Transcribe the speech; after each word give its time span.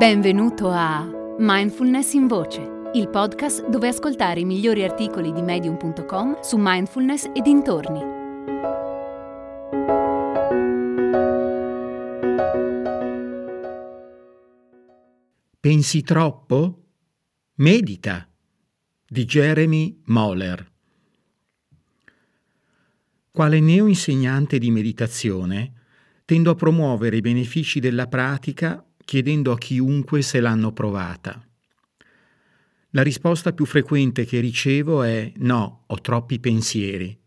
Benvenuto 0.00 0.70
a 0.70 1.06
Mindfulness 1.36 2.14
in 2.14 2.26
Voce, 2.26 2.90
il 2.94 3.10
podcast 3.10 3.68
dove 3.68 3.88
ascoltare 3.88 4.40
i 4.40 4.46
migliori 4.46 4.82
articoli 4.82 5.30
di 5.30 5.42
medium.com 5.42 6.40
su 6.40 6.56
mindfulness 6.58 7.30
e 7.34 7.42
dintorni. 7.42 8.00
Pensi 15.60 16.00
troppo? 16.00 16.84
Medita 17.56 18.26
di 19.06 19.26
Jeremy 19.26 20.00
Moller. 20.06 20.66
Quale 23.30 23.60
neo-insegnante 23.60 24.56
di 24.56 24.70
meditazione, 24.70 25.74
tendo 26.24 26.52
a 26.52 26.54
promuovere 26.54 27.18
i 27.18 27.20
benefici 27.20 27.80
della 27.80 28.06
pratica 28.06 28.82
chiedendo 29.10 29.50
a 29.50 29.58
chiunque 29.58 30.22
se 30.22 30.38
l'hanno 30.38 30.70
provata. 30.70 31.44
La 32.90 33.02
risposta 33.02 33.52
più 33.52 33.64
frequente 33.66 34.24
che 34.24 34.38
ricevo 34.38 35.02
è 35.02 35.32
no, 35.38 35.82
ho 35.88 36.00
troppi 36.00 36.38
pensieri, 36.38 37.18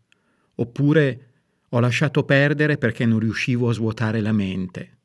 oppure 0.54 1.32
ho 1.68 1.80
lasciato 1.80 2.24
perdere 2.24 2.78
perché 2.78 3.04
non 3.04 3.18
riuscivo 3.18 3.68
a 3.68 3.74
svuotare 3.74 4.22
la 4.22 4.32
mente. 4.32 4.96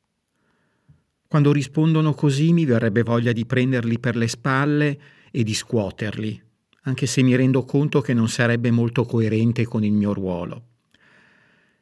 Quando 1.28 1.52
rispondono 1.52 2.14
così 2.14 2.50
mi 2.54 2.64
verrebbe 2.64 3.02
voglia 3.02 3.32
di 3.32 3.44
prenderli 3.44 3.98
per 3.98 4.16
le 4.16 4.26
spalle 4.26 5.00
e 5.30 5.42
di 5.42 5.52
scuoterli, 5.52 6.42
anche 6.84 7.04
se 7.04 7.20
mi 7.20 7.36
rendo 7.36 7.62
conto 7.64 8.00
che 8.00 8.14
non 8.14 8.30
sarebbe 8.30 8.70
molto 8.70 9.04
coerente 9.04 9.66
con 9.66 9.84
il 9.84 9.92
mio 9.92 10.14
ruolo. 10.14 10.68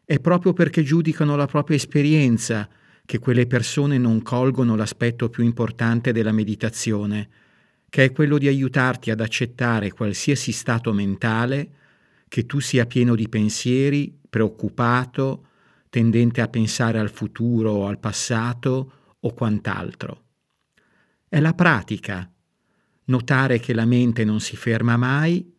È 0.05 0.19
proprio 0.19 0.53
perché 0.55 0.83
giudicano 0.83 1.37
la 1.37 1.47
propria 1.47 1.77
esperienza 1.77 2.69
che 3.09 3.19
quelle 3.19 3.47
persone 3.47 3.97
non 3.97 4.21
colgono 4.21 4.77
l'aspetto 4.77 5.31
più 5.31 5.43
importante 5.43 6.13
della 6.13 6.31
meditazione, 6.31 7.31
che 7.89 8.05
è 8.05 8.13
quello 8.13 8.37
di 8.37 8.49
aiutarti 8.49 9.11
ad 9.11 9.23
accettare 9.23 9.93
qualsiasi 9.93 10.53
stato 10.53 10.93
mentale, 10.93 11.71
che 12.29 12.45
tu 12.45 12.61
sia 12.61 12.85
pieno 12.85 13.15
di 13.15 13.27
pensieri, 13.31 14.15
preoccupato, 14.29 15.47
tendente 15.89 16.43
a 16.43 16.49
pensare 16.49 16.99
al 16.99 17.09
futuro 17.09 17.71
o 17.71 17.87
al 17.87 17.99
passato 17.99 18.93
o 19.19 19.33
quant'altro. 19.33 20.25
È 21.31 21.41
la 21.41 21.55
pratica, 21.55 22.31
notare 23.05 23.59
che 23.59 23.73
la 23.73 23.87
mente 23.87 24.23
non 24.23 24.41
si 24.41 24.55
ferma 24.55 24.99
mai, 24.99 25.51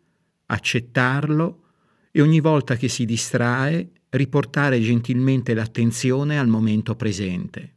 accettarlo 0.46 1.64
e 2.12 2.22
ogni 2.22 2.42
volta 2.42 2.76
che 2.76 2.90
si 2.90 3.06
distrae 3.06 3.90
riportare 4.12 4.80
gentilmente 4.80 5.54
l'attenzione 5.54 6.40
al 6.40 6.48
momento 6.48 6.96
presente. 6.96 7.76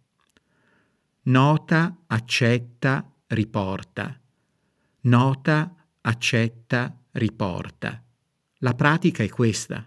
Nota, 1.25 2.05
accetta, 2.07 3.13
riporta. 3.29 4.19
Nota, 5.03 5.75
accetta, 6.01 6.99
riporta. 7.13 8.03
La 8.59 8.75
pratica 8.75 9.23
è 9.23 9.29
questa. 9.29 9.87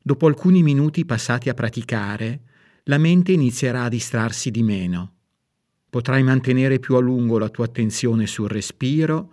Dopo 0.00 0.26
alcuni 0.26 0.62
minuti 0.62 1.04
passati 1.04 1.48
a 1.48 1.54
praticare, 1.54 2.42
la 2.84 2.98
mente 2.98 3.32
inizierà 3.32 3.84
a 3.84 3.88
distrarsi 3.88 4.50
di 4.50 4.62
meno. 4.62 5.12
Potrai 5.90 6.22
mantenere 6.22 6.78
più 6.78 6.96
a 6.96 7.00
lungo 7.00 7.38
la 7.38 7.48
tua 7.48 7.66
attenzione 7.66 8.26
sul 8.26 8.48
respiro, 8.48 9.32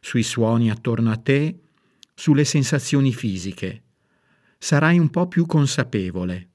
sui 0.00 0.22
suoni 0.22 0.70
attorno 0.70 1.10
a 1.10 1.16
te, 1.16 1.58
sulle 2.14 2.44
sensazioni 2.44 3.12
fisiche 3.12 3.82
sarai 4.62 4.96
un 4.96 5.10
po' 5.10 5.26
più 5.26 5.44
consapevole. 5.44 6.50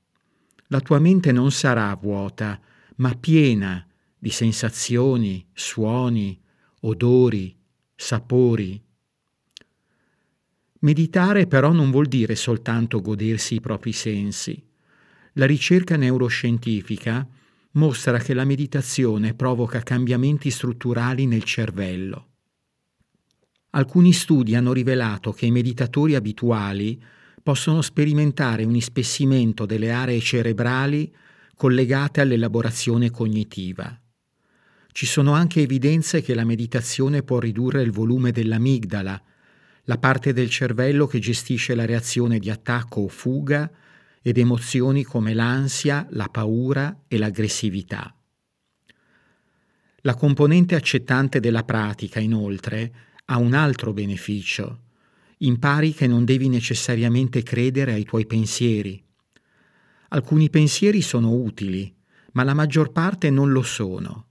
La 0.68 0.80
tua 0.80 0.98
mente 0.98 1.34
non 1.34 1.52
sarà 1.52 1.94
vuota, 1.96 2.58
ma 2.98 3.14
piena 3.16 3.86
di 4.18 4.30
sensazioni, 4.30 5.46
suoni, 5.52 6.40
odori, 6.84 7.54
sapori. 7.94 8.82
Meditare 10.80 11.48
però 11.48 11.74
non 11.74 11.92
vuol 11.92 12.06
dire 12.06 12.36
soltanto 12.36 13.02
godersi 13.02 13.56
i 13.56 13.60
propri 13.60 13.92
sensi. 13.92 14.66
La 15.34 15.46
ricerca 15.46 15.98
neuroscientifica 15.98 17.28
mostra 17.72 18.20
che 18.20 18.34
la 18.34 18.46
meditazione 18.46 19.34
provoca 19.34 19.82
cambiamenti 19.82 20.50
strutturali 20.50 21.26
nel 21.26 21.44
cervello. 21.44 22.28
Alcuni 23.72 24.14
studi 24.14 24.56
hanno 24.56 24.72
rivelato 24.72 25.34
che 25.34 25.46
i 25.46 25.52
meditatori 25.52 26.16
abituali 26.16 26.98
possono 27.48 27.82
sperimentare 27.82 28.66
un 28.66 28.76
ispessimento 28.76 29.66
delle 29.66 29.90
aree 29.90 30.20
cerebrali 30.20 31.10
collegate 31.56 32.20
all'elaborazione 32.20 33.10
cognitiva. 33.10 33.98
Ci 34.92 35.06
sono 35.06 35.32
anche 35.32 35.62
evidenze 35.62 36.22
che 36.22 36.36
la 36.36 36.44
meditazione 36.44 37.24
può 37.24 37.40
ridurre 37.40 37.84
il 37.84 37.92
volume 37.92 38.34
dell'amigdala, 38.34 39.24
la 39.84 39.98
parte 39.98 40.34
del 40.34 40.50
cervello 40.50 41.08
che 41.08 41.20
gestisce 41.20 41.74
la 41.74 41.86
reazione 41.86 42.38
di 42.38 42.50
attacco 42.50 43.00
o 43.00 43.08
fuga 43.08 43.72
ed 44.22 44.38
emozioni 44.38 45.06
come 45.06 45.34
l'ansia, 45.34 46.06
la 46.10 46.28
paura 46.28 47.04
e 47.08 47.18
l'aggressività. 47.18 48.14
La 50.02 50.16
componente 50.16 50.76
accettante 50.76 51.40
della 51.40 51.64
pratica, 51.64 52.20
inoltre, 52.20 52.94
ha 53.24 53.38
un 53.38 53.54
altro 53.54 53.94
beneficio 53.94 54.82
impari 55.40 55.94
che 55.94 56.08
non 56.08 56.26
devi 56.26 56.50
necessariamente 56.50 57.44
credere 57.44 57.94
ai 57.94 58.04
tuoi 58.04 58.26
pensieri. 58.26 59.04
Alcuni 60.10 60.50
pensieri 60.50 61.02
sono 61.02 61.34
utili, 61.34 61.94
ma 62.34 62.44
la 62.44 62.54
maggior 62.54 62.92
parte 62.92 63.30
non 63.30 63.52
lo 63.52 63.62
sono. 63.62 64.26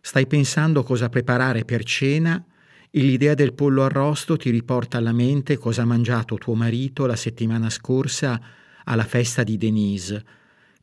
Stai 0.00 0.26
pensando 0.26 0.82
cosa 0.82 1.08
preparare 1.08 1.64
per 1.64 1.84
cena 1.84 2.44
e 2.90 3.00
l'idea 3.00 3.34
del 3.34 3.54
pollo 3.54 3.84
arrosto 3.84 4.36
ti 4.36 4.50
riporta 4.50 4.98
alla 4.98 5.12
mente 5.12 5.56
cosa 5.56 5.82
ha 5.82 5.86
mangiato 5.86 6.36
tuo 6.36 6.54
marito 6.54 7.06
la 7.06 7.16
settimana 7.16 7.70
scorsa 7.70 8.40
alla 8.84 9.04
festa 9.04 9.42
di 9.42 9.56
Denise, 9.56 10.24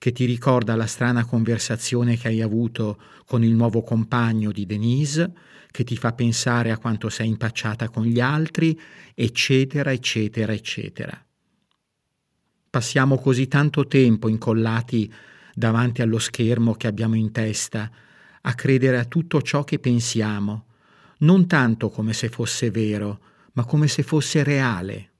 che 0.01 0.11
ti 0.11 0.25
ricorda 0.25 0.75
la 0.75 0.87
strana 0.87 1.25
conversazione 1.25 2.17
che 2.17 2.27
hai 2.27 2.41
avuto 2.41 2.99
con 3.27 3.43
il 3.43 3.53
nuovo 3.53 3.83
compagno 3.83 4.51
di 4.51 4.65
Denise 4.65 5.31
che 5.69 5.83
ti 5.83 5.95
fa 5.95 6.13
pensare 6.13 6.71
a 6.71 6.79
quanto 6.79 7.07
sei 7.09 7.27
impacciata 7.27 7.87
con 7.89 8.05
gli 8.05 8.19
altri, 8.19 8.75
eccetera, 9.13 9.91
eccetera, 9.91 10.53
eccetera. 10.53 11.23
Passiamo 12.67 13.19
così 13.19 13.47
tanto 13.47 13.85
tempo 13.85 14.27
incollati 14.27 15.13
davanti 15.53 16.01
allo 16.01 16.17
schermo 16.17 16.73
che 16.73 16.87
abbiamo 16.87 17.13
in 17.13 17.31
testa, 17.31 17.87
a 18.41 18.55
credere 18.55 18.97
a 18.97 19.05
tutto 19.05 19.39
ciò 19.43 19.63
che 19.63 19.77
pensiamo, 19.77 20.65
non 21.19 21.45
tanto 21.45 21.89
come 21.89 22.13
se 22.13 22.27
fosse 22.27 22.71
vero, 22.71 23.19
ma 23.51 23.65
come 23.65 23.87
se 23.87 24.01
fosse 24.01 24.41
reale. 24.41 25.10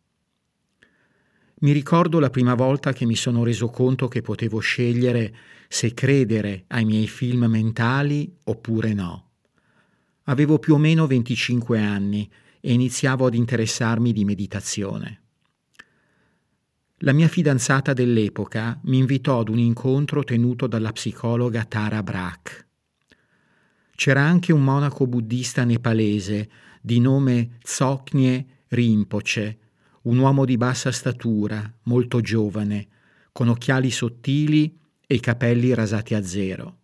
Mi 1.62 1.74
ricordo 1.74 2.20
la 2.20 2.32
prima 2.32 2.56
volta 2.56 2.92
che 2.92 3.06
mi 3.06 3.16
sono 3.16 3.44
reso 3.44 3.68
conto 3.68 4.08
che 4.08 4.22
potevo 4.22 4.58
scegliere 4.58 5.36
se 5.68 5.94
credere 5.94 6.64
ai 6.70 6.86
miei 6.86 7.08
film 7.08 7.46
mentali 7.46 8.36
oppure 8.46 8.94
no. 8.94 9.30
Avevo 10.24 10.58
più 10.58 10.74
o 10.74 10.78
meno 10.80 11.06
25 11.06 11.80
anni 11.80 12.28
e 12.60 12.74
iniziavo 12.74 13.28
ad 13.28 13.36
interessarmi 13.36 14.12
di 14.12 14.26
meditazione. 14.26 15.22
La 17.04 17.14
mia 17.14 17.28
fidanzata 17.28 17.94
dell'epoca 17.94 18.80
mi 18.86 18.98
invitò 18.98 19.42
ad 19.42 19.50
un 19.50 19.60
incontro 19.60 20.24
tenuto 20.24 20.66
dalla 20.66 20.92
psicologa 20.92 21.64
Tara 21.66 22.02
Brach. 22.02 22.66
C'era 23.96 24.22
anche 24.22 24.52
un 24.52 24.64
monaco 24.64 25.06
buddista 25.06 25.64
nepalese 25.64 26.50
di 26.82 27.00
nome 27.00 27.58
Tsoknye 27.62 28.46
Rinpoche, 28.70 29.58
un 30.04 30.18
uomo 30.18 30.46
di 30.46 30.58
bassa 30.58 30.92
statura, 30.92 31.72
molto 31.84 32.22
giovane, 32.22 32.88
con 33.32 33.48
occhiali 33.48 33.92
sottili 33.92 34.78
e 35.06 35.20
capelli 35.20 35.74
rasati 35.74 36.14
a 36.14 36.24
zero. 36.24 36.78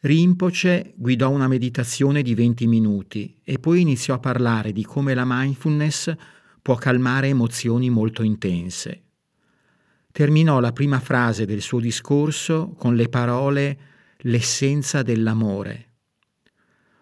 Rinpoche 0.00 0.94
guidò 0.96 1.30
una 1.30 1.48
meditazione 1.48 2.22
di 2.22 2.34
20 2.34 2.66
minuti 2.66 3.40
e 3.42 3.58
poi 3.58 3.80
iniziò 3.80 4.14
a 4.14 4.20
parlare 4.20 4.72
di 4.72 4.84
come 4.84 5.12
la 5.12 5.24
mindfulness 5.26 6.14
può 6.62 6.76
calmare 6.76 7.28
emozioni 7.28 7.90
molto 7.90 8.22
intense. 8.22 9.02
Terminò 10.12 10.60
la 10.60 10.72
prima 10.72 11.00
frase 11.00 11.46
del 11.46 11.60
suo 11.60 11.80
discorso 11.80 12.74
con 12.76 12.94
le 12.94 13.08
parole 13.08 13.78
l'essenza 14.18 15.02
dell'amore. 15.02 15.86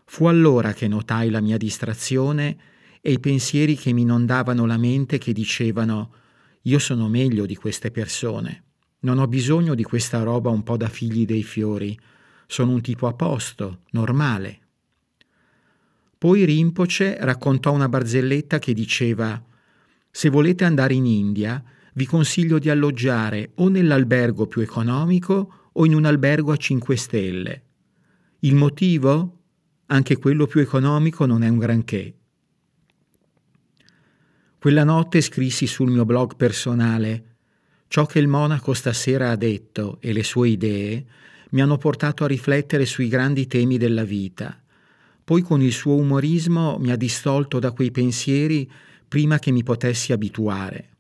Fu 0.05 0.27
allora 0.27 0.73
che 0.73 0.89
notai 0.89 1.31
la 1.31 1.41
mia 1.41 1.57
distrazione 1.57 2.57
e 3.07 3.13
i 3.13 3.21
pensieri 3.21 3.77
che 3.77 3.93
mi 3.93 4.01
inondavano 4.01 4.67
la 4.67 4.77
mente 4.77 5.19
che 5.19 5.33
dicevano 5.33 6.13
io 6.63 6.81
sono 6.81 7.09
meglio 7.09 7.47
di 7.47 7.55
queste 7.55 7.93
persone, 7.93 8.65
non 9.03 9.21
ho 9.21 9.29
bisogno 9.29 9.77
di 9.77 9.85
questa 9.85 10.25
roba 10.25 10.51
un 10.51 10.65
po' 10.65 10.77
da 10.77 10.89
figli 10.89 11.25
dei 11.25 11.45
fiori, 11.45 11.97
sono 12.49 12.73
un 12.73 12.81
tipo 12.81 13.07
a 13.07 13.13
posto, 13.13 13.83
normale. 13.91 14.59
Poi 16.19 16.45
Rinpoche 16.45 17.17
raccontò 17.21 17.73
una 17.73 17.89
barzelletta 17.89 18.59
che 18.59 18.75
diceva 18.75 19.41
se 20.11 20.29
volete 20.29 20.65
andare 20.65 20.95
in 20.95 21.07
India 21.07 21.63
vi 21.93 22.07
consiglio 22.07 22.59
di 22.59 22.71
alloggiare 22.71 23.53
o 23.55 23.69
nell'albergo 23.69 24.49
più 24.49 24.63
economico 24.63 25.69
o 25.71 25.87
in 25.87 25.95
un 25.95 26.07
albergo 26.07 26.51
a 26.51 26.57
5 26.57 26.97
stelle. 26.97 27.63
Il 28.41 28.57
motivo? 28.57 29.43
Anche 29.87 30.17
quello 30.17 30.49
più 30.49 30.61
economico 30.61 31.25
non 31.25 31.45
è 31.45 31.49
un 31.49 31.59
granché. 31.59 32.17
Quella 34.67 34.83
notte 34.83 35.21
scrissi 35.21 35.69
sul 35.69 35.93
mio 35.93 36.05
blog 36.05 36.35
personale 36.35 37.37
Ciò 37.87 38.05
che 38.05 38.19
il 38.19 38.27
monaco 38.27 38.75
stasera 38.75 39.31
ha 39.31 39.37
detto 39.37 39.99
e 40.01 40.13
le 40.13 40.25
sue 40.25 40.49
idee 40.49 41.07
mi 41.51 41.61
hanno 41.61 41.79
portato 41.79 42.25
a 42.25 42.27
riflettere 42.27 42.85
sui 42.85 43.07
grandi 43.07 43.47
temi 43.47 43.79
della 43.79 44.03
vita. 44.03 44.61
Poi 45.23 45.43
con 45.43 45.63
il 45.63 45.71
suo 45.71 45.95
umorismo 45.95 46.79
mi 46.79 46.91
ha 46.91 46.97
distolto 46.97 47.61
da 47.61 47.71
quei 47.71 47.93
pensieri 47.93 48.69
prima 49.07 49.39
che 49.39 49.53
mi 49.53 49.63
potessi 49.63 50.13
abituare. 50.13 50.97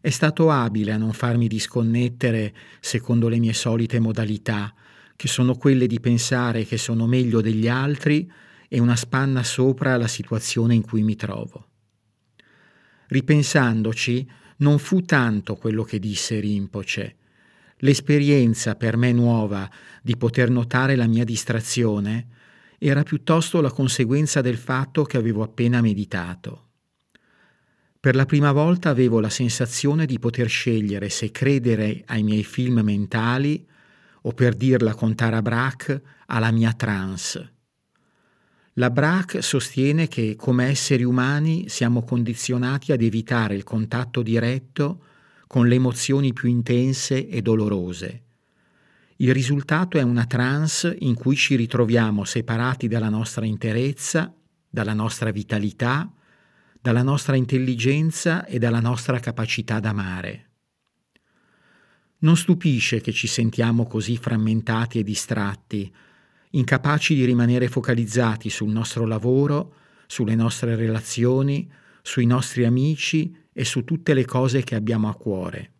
È 0.00 0.10
stato 0.10 0.50
abile 0.50 0.90
a 0.90 0.96
non 0.96 1.12
farmi 1.12 1.46
disconnettere 1.46 2.52
secondo 2.80 3.28
le 3.28 3.38
mie 3.38 3.52
solite 3.52 4.00
modalità, 4.00 4.74
che 5.14 5.28
sono 5.28 5.54
quelle 5.54 5.86
di 5.86 6.00
pensare 6.00 6.64
che 6.64 6.76
sono 6.76 7.06
meglio 7.06 7.40
degli 7.40 7.68
altri 7.68 8.28
e 8.66 8.80
una 8.80 8.96
spanna 8.96 9.44
sopra 9.44 9.96
la 9.96 10.08
situazione 10.08 10.74
in 10.74 10.82
cui 10.82 11.04
mi 11.04 11.14
trovo. 11.14 11.66
Ripensandoci, 13.10 14.24
non 14.58 14.78
fu 14.78 15.02
tanto 15.02 15.56
quello 15.56 15.82
che 15.82 15.98
disse 15.98 16.38
Rinpoche. 16.38 17.16
L'esperienza 17.78 18.76
per 18.76 18.96
me 18.96 19.10
nuova 19.10 19.68
di 20.00 20.16
poter 20.16 20.48
notare 20.48 20.94
la 20.94 21.08
mia 21.08 21.24
distrazione 21.24 22.28
era 22.78 23.02
piuttosto 23.02 23.60
la 23.60 23.72
conseguenza 23.72 24.40
del 24.40 24.56
fatto 24.56 25.02
che 25.02 25.16
avevo 25.16 25.42
appena 25.42 25.80
meditato. 25.80 26.68
Per 27.98 28.14
la 28.14 28.26
prima 28.26 28.52
volta 28.52 28.90
avevo 28.90 29.18
la 29.18 29.28
sensazione 29.28 30.06
di 30.06 30.20
poter 30.20 30.48
scegliere 30.48 31.08
se 31.08 31.32
credere 31.32 32.04
ai 32.06 32.22
miei 32.22 32.44
film 32.44 32.78
mentali 32.80 33.66
o 34.22 34.32
per 34.32 34.54
dirla 34.54 34.94
con 34.94 35.16
Tara 35.16 35.42
Brach 35.42 36.00
alla 36.26 36.52
mia 36.52 36.72
trance. 36.74 37.54
La 38.80 38.88
Braque 38.88 39.42
sostiene 39.42 40.08
che 40.08 40.36
come 40.36 40.68
esseri 40.68 41.04
umani 41.04 41.68
siamo 41.68 42.02
condizionati 42.02 42.92
ad 42.92 43.02
evitare 43.02 43.54
il 43.54 43.62
contatto 43.62 44.22
diretto 44.22 45.04
con 45.46 45.68
le 45.68 45.74
emozioni 45.74 46.32
più 46.32 46.48
intense 46.48 47.28
e 47.28 47.42
dolorose. 47.42 48.22
Il 49.16 49.34
risultato 49.34 49.98
è 49.98 50.02
una 50.02 50.24
trance 50.24 50.96
in 51.00 51.12
cui 51.12 51.36
ci 51.36 51.56
ritroviamo 51.56 52.24
separati 52.24 52.88
dalla 52.88 53.10
nostra 53.10 53.44
interezza, 53.44 54.34
dalla 54.66 54.94
nostra 54.94 55.30
vitalità, 55.30 56.10
dalla 56.80 57.02
nostra 57.02 57.36
intelligenza 57.36 58.46
e 58.46 58.58
dalla 58.58 58.80
nostra 58.80 59.20
capacità 59.20 59.78
d'amare. 59.78 60.52
Non 62.20 62.34
stupisce 62.34 63.02
che 63.02 63.12
ci 63.12 63.26
sentiamo 63.26 63.86
così 63.86 64.16
frammentati 64.16 65.00
e 65.00 65.02
distratti, 65.02 65.94
incapaci 66.50 67.14
di 67.14 67.24
rimanere 67.24 67.68
focalizzati 67.68 68.50
sul 68.50 68.70
nostro 68.70 69.06
lavoro, 69.06 69.74
sulle 70.06 70.34
nostre 70.34 70.74
relazioni, 70.74 71.70
sui 72.02 72.26
nostri 72.26 72.64
amici 72.64 73.34
e 73.52 73.64
su 73.64 73.84
tutte 73.84 74.14
le 74.14 74.24
cose 74.24 74.62
che 74.62 74.74
abbiamo 74.74 75.08
a 75.08 75.14
cuore. 75.14 75.72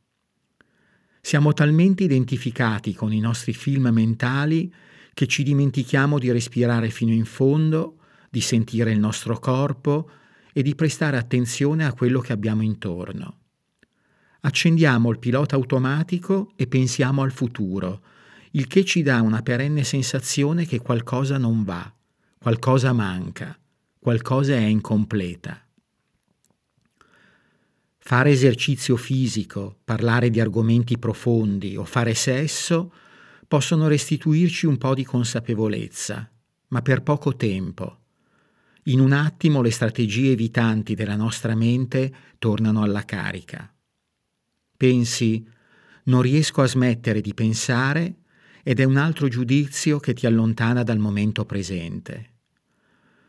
Siamo 1.20 1.52
talmente 1.52 2.04
identificati 2.04 2.94
con 2.94 3.12
i 3.12 3.20
nostri 3.20 3.52
film 3.52 3.88
mentali 3.88 4.72
che 5.12 5.26
ci 5.26 5.42
dimentichiamo 5.42 6.18
di 6.18 6.30
respirare 6.30 6.88
fino 6.88 7.12
in 7.12 7.24
fondo, 7.24 7.96
di 8.30 8.40
sentire 8.40 8.92
il 8.92 8.98
nostro 8.98 9.38
corpo 9.38 10.10
e 10.52 10.62
di 10.62 10.74
prestare 10.74 11.16
attenzione 11.16 11.84
a 11.84 11.92
quello 11.92 12.20
che 12.20 12.32
abbiamo 12.32 12.62
intorno. 12.62 13.38
Accendiamo 14.42 15.10
il 15.10 15.18
pilota 15.18 15.56
automatico 15.56 16.52
e 16.56 16.66
pensiamo 16.66 17.22
al 17.22 17.32
futuro, 17.32 18.02
il 18.52 18.66
che 18.66 18.84
ci 18.84 19.02
dà 19.02 19.20
una 19.20 19.42
perenne 19.42 19.84
sensazione 19.84 20.66
che 20.66 20.80
qualcosa 20.80 21.38
non 21.38 21.62
va, 21.62 21.92
qualcosa 22.38 22.92
manca, 22.92 23.56
qualcosa 23.98 24.54
è 24.54 24.64
incompleta. 24.64 25.64
Fare 27.98 28.30
esercizio 28.30 28.96
fisico, 28.96 29.78
parlare 29.84 30.30
di 30.30 30.40
argomenti 30.40 30.98
profondi 30.98 31.76
o 31.76 31.84
fare 31.84 32.14
sesso 32.14 32.92
possono 33.46 33.86
restituirci 33.86 34.66
un 34.66 34.78
po' 34.78 34.94
di 34.94 35.04
consapevolezza, 35.04 36.28
ma 36.68 36.82
per 36.82 37.02
poco 37.02 37.36
tempo. 37.36 37.98
In 38.84 38.98
un 38.98 39.12
attimo 39.12 39.60
le 39.62 39.70
strategie 39.70 40.32
evitanti 40.32 40.94
della 40.94 41.14
nostra 41.14 41.54
mente 41.54 42.12
tornano 42.38 42.82
alla 42.82 43.04
carica. 43.04 43.72
Pensi, 44.76 45.46
non 46.04 46.22
riesco 46.22 46.62
a 46.62 46.66
smettere 46.66 47.20
di 47.20 47.34
pensare 47.34 48.19
ed 48.70 48.78
è 48.78 48.84
un 48.84 48.98
altro 48.98 49.26
giudizio 49.26 49.98
che 49.98 50.14
ti 50.14 50.26
allontana 50.26 50.84
dal 50.84 51.00
momento 51.00 51.44
presente. 51.44 52.34